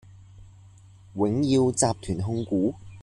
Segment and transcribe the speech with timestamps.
[1.13, 2.73] 永耀集團控股